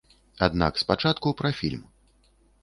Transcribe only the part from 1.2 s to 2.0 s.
пра фільм.